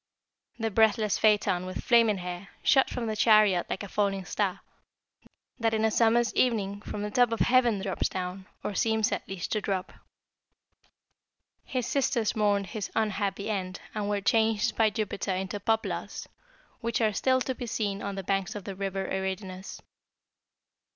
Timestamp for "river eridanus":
18.73-19.83